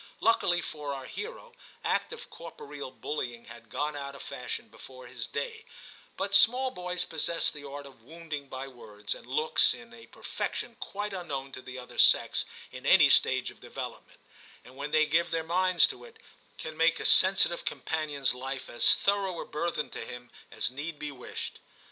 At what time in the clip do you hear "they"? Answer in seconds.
14.89-15.05